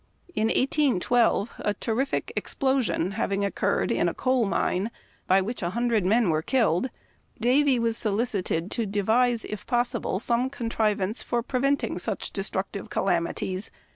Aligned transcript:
In 0.33 0.47
1812 0.47 1.51
a 1.59 1.75
terrific 1.75 2.33
explosion 2.35 3.11
having 3.11 3.45
occurred 3.45 3.91
in 3.91 4.09
a 4.09 4.15
coal 4.15 4.45
mine, 4.45 4.89
by 5.27 5.41
which 5.41 5.61
a 5.61 5.69
hundred 5.69 6.05
men 6.07 6.31
were 6.31 6.41
killed, 6.41 6.89
Davy 7.39 7.77
was 7.77 7.97
solicited 7.97 8.71
to 8.71 8.87
devise, 8.87 9.45
if 9.45 9.67
possi 9.67 10.01
ble, 10.01 10.17
some 10.17 10.49
contrivance 10.49 11.21
for 11.21 11.43
preventing 11.43 11.99
such 11.99 12.31
destructive 12.31 12.89
calami 12.89 13.35
ties. 13.35 13.69